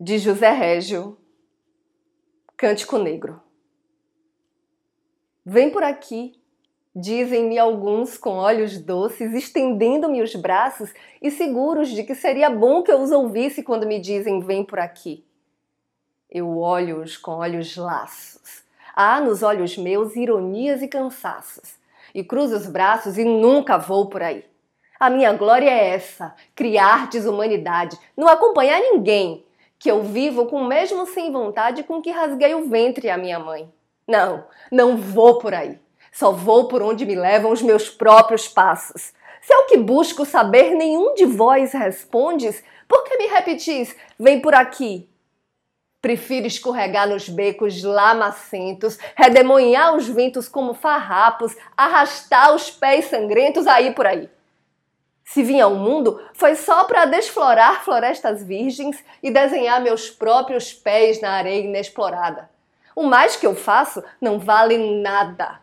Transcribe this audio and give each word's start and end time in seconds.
de 0.00 0.18
José 0.18 0.50
Régio, 0.50 1.16
Cântico 2.56 2.98
Negro. 2.98 3.40
Vem 5.44 5.70
por 5.70 5.82
aqui, 5.82 6.40
dizem-me 6.94 7.58
alguns 7.58 8.16
com 8.16 8.36
olhos 8.36 8.78
doces, 8.78 9.32
estendendo-me 9.34 10.22
os 10.22 10.34
braços 10.34 10.92
e 11.20 11.30
seguros 11.30 11.88
de 11.90 12.04
que 12.04 12.14
seria 12.14 12.48
bom 12.50 12.82
que 12.82 12.92
eu 12.92 13.00
os 13.00 13.10
ouvisse 13.10 13.62
quando 13.62 13.86
me 13.86 14.00
dizem 14.00 14.40
vem 14.40 14.64
por 14.64 14.78
aqui. 14.78 15.24
Eu 16.30 16.58
olho-os 16.58 17.16
com 17.16 17.32
olhos 17.32 17.76
laços. 17.76 18.62
Há 18.94 19.20
nos 19.20 19.42
olhos 19.42 19.76
meus 19.76 20.16
ironias 20.16 20.82
e 20.82 20.88
cansaços. 20.88 21.74
E 22.14 22.22
cruzo 22.22 22.56
os 22.56 22.66
braços 22.66 23.18
e 23.18 23.24
nunca 23.24 23.78
vou 23.78 24.08
por 24.08 24.22
aí. 24.22 24.44
A 25.00 25.10
minha 25.10 25.32
glória 25.32 25.68
é 25.68 25.88
essa: 25.88 26.34
criar 26.54 27.08
desumanidade, 27.08 27.98
não 28.16 28.28
acompanhar 28.28 28.80
ninguém, 28.80 29.44
que 29.82 29.90
eu 29.90 30.00
vivo 30.00 30.46
com 30.46 30.62
o 30.62 30.64
mesmo 30.64 31.04
sem 31.06 31.32
vontade 31.32 31.82
com 31.82 32.00
que 32.00 32.12
rasguei 32.12 32.54
o 32.54 32.68
ventre 32.68 33.10
à 33.10 33.16
minha 33.16 33.40
mãe. 33.40 33.68
Não, 34.06 34.44
não 34.70 34.96
vou 34.96 35.40
por 35.40 35.52
aí. 35.52 35.76
Só 36.12 36.30
vou 36.30 36.68
por 36.68 36.80
onde 36.80 37.04
me 37.04 37.16
levam 37.16 37.50
os 37.50 37.60
meus 37.60 37.90
próprios 37.90 38.46
passos. 38.46 39.12
Se 39.40 39.52
é 39.52 39.58
o 39.58 39.66
que 39.66 39.76
busco 39.78 40.24
saber, 40.24 40.76
nenhum 40.76 41.14
de 41.14 41.24
vós 41.24 41.72
respondes, 41.72 42.62
por 42.86 43.02
que 43.02 43.18
me 43.18 43.26
repetis? 43.26 43.96
Vem 44.16 44.40
por 44.40 44.54
aqui. 44.54 45.10
Prefiro 46.00 46.46
escorregar 46.46 47.08
nos 47.08 47.28
becos 47.28 47.82
lamacentos, 47.82 49.00
redemoinhar 49.16 49.96
os 49.96 50.06
ventos 50.06 50.48
como 50.48 50.74
farrapos, 50.74 51.56
arrastar 51.76 52.54
os 52.54 52.70
pés 52.70 53.06
sangrentos 53.06 53.66
aí 53.66 53.92
por 53.92 54.06
aí. 54.06 54.30
Se 55.24 55.42
vim 55.42 55.60
ao 55.60 55.74
mundo, 55.74 56.20
foi 56.34 56.54
só 56.56 56.84
para 56.84 57.04
desflorar 57.04 57.84
florestas 57.84 58.42
virgens 58.42 59.02
e 59.22 59.30
desenhar 59.30 59.80
meus 59.80 60.10
próprios 60.10 60.72
pés 60.72 61.20
na 61.20 61.32
areia 61.32 61.64
inexplorada. 61.64 62.50
O 62.94 63.04
mais 63.04 63.36
que 63.36 63.46
eu 63.46 63.54
faço 63.54 64.02
não 64.20 64.38
vale 64.38 65.00
nada. 65.00 65.60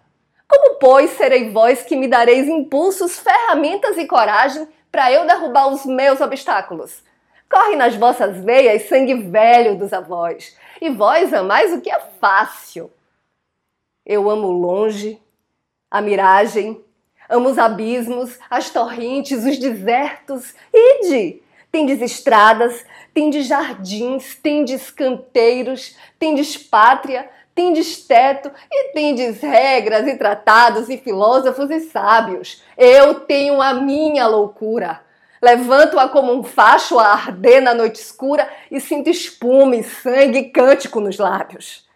Como, 0.48 0.80
pois, 0.80 1.12
serei 1.12 1.52
vós 1.52 1.84
que 1.84 1.96
me 1.96 2.08
dareis 2.08 2.48
impulsos, 2.48 3.20
ferramentas 3.20 3.98
e 3.98 4.08
coragem 4.08 4.68
para 4.92 5.12
eu 5.12 5.28
derrubar 5.28 5.68
os 5.68 5.86
meus 5.86 6.20
obstáculos? 6.22 7.04
Corre 7.48 7.76
nas 7.76 7.96
vossas 7.96 8.44
veias 8.44 8.88
sangue 8.88 9.14
velho 9.14 9.78
dos 9.78 9.94
avós, 9.94 10.56
e 10.82 10.90
vós 10.90 11.34
amais 11.34 11.74
o 11.74 11.82
que 11.82 11.92
é 11.92 12.00
fácil. 12.00 12.92
Eu 14.06 14.30
amo 14.30 14.52
longe, 14.52 15.22
a 15.90 16.02
miragem, 16.02 16.84
Amo 17.30 17.50
os 17.50 17.60
abismos, 17.60 18.40
as 18.50 18.70
torrentes, 18.72 19.46
os 19.46 19.58
desertos. 19.60 20.54
Ide! 20.74 21.44
Tendes 21.72 22.02
estradas, 22.02 22.84
tendes 23.14 23.46
jardins, 23.46 24.34
tendes 24.34 24.90
canteiros, 24.90 25.96
tendes 26.18 26.58
pátria, 26.58 27.30
tendes 27.54 28.08
teto 28.08 28.52
e 28.72 28.92
tendes 28.94 29.40
regras 29.42 30.08
e 30.08 30.16
tratados 30.16 30.90
e 30.90 30.98
filósofos 30.98 31.70
e 31.70 31.82
sábios. 31.82 32.64
Eu 32.76 33.20
tenho 33.20 33.62
a 33.62 33.74
minha 33.76 34.26
loucura. 34.26 35.02
Levanto-a 35.42 36.10
como 36.10 36.34
um 36.34 36.42
facho 36.42 36.98
a 36.98 37.14
arder 37.14 37.62
na 37.62 37.74
noite 37.74 38.02
escura 38.02 38.50
e 38.72 38.80
sinto 38.80 39.10
espuma 39.10 39.76
e 39.76 39.84
sangue 39.84 40.40
e 40.40 40.50
cântico 40.50 41.00
nos 41.00 41.18
lábios. 41.18 41.88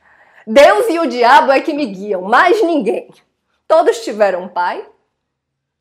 Deus 0.45 0.87
e 0.89 0.99
o 0.99 1.07
diabo 1.07 1.51
é 1.51 1.59
que 1.59 1.73
me 1.73 1.85
guiam, 1.87 2.21
mais 2.21 2.61
ninguém. 2.61 3.09
Todos 3.67 4.03
tiveram 4.03 4.47
pai, 4.47 4.85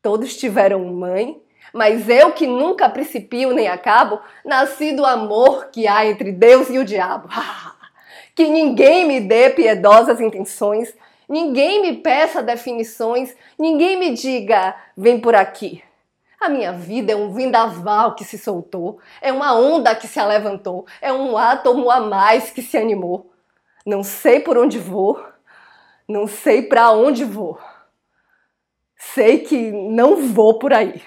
Todos 0.03 0.35
tiveram 0.35 0.83
mãe, 0.83 1.41
mas 1.73 2.09
eu 2.09 2.33
que 2.33 2.45
nunca 2.45 2.89
principio 2.89 3.53
nem 3.53 3.69
acabo, 3.69 4.19
nasci 4.43 4.91
do 4.91 5.05
amor 5.05 5.69
que 5.71 5.87
há 5.87 6.05
entre 6.05 6.33
Deus 6.33 6.69
e 6.69 6.77
o 6.77 6.83
diabo. 6.83 7.29
que 8.35 8.49
ninguém 8.49 9.07
me 9.07 9.21
dê 9.21 9.49
piedosas 9.49 10.19
intenções, 10.19 10.93
ninguém 11.27 11.81
me 11.81 11.93
peça 11.93 12.43
definições, 12.43 13.33
ninguém 13.57 13.97
me 13.97 14.11
diga, 14.11 14.75
vem 14.97 15.21
por 15.21 15.35
aqui. 15.35 15.81
A 16.37 16.49
minha 16.49 16.73
vida 16.73 17.13
é 17.13 17.15
um 17.15 17.31
vendaval 17.31 18.13
que 18.13 18.25
se 18.25 18.37
soltou, 18.37 18.99
é 19.21 19.31
uma 19.31 19.55
onda 19.55 19.95
que 19.95 20.05
se 20.05 20.21
levantou, 20.21 20.85
é 21.01 21.13
um 21.13 21.37
átomo 21.37 21.89
a 21.89 22.01
mais 22.01 22.49
que 22.49 22.61
se 22.61 22.77
animou. 22.77 23.31
Não 23.85 24.03
sei 24.03 24.41
por 24.41 24.57
onde 24.57 24.77
vou, 24.77 25.25
não 26.05 26.27
sei 26.27 26.61
para 26.61 26.91
onde 26.91 27.23
vou 27.23 27.57
sei 29.13 29.39
que 29.39 29.71
não 29.71 30.27
vou 30.33 30.57
por 30.57 30.73
aí. 30.73 31.01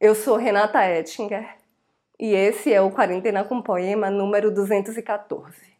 Eu 0.00 0.14
sou 0.14 0.36
Renata 0.36 0.84
Ettinger 0.84 1.56
e 2.18 2.34
esse 2.34 2.72
é 2.72 2.80
o 2.80 2.90
Quarentena 2.90 3.44
com 3.44 3.62
Poema 3.62 4.10
número 4.10 4.52
214. 4.52 5.75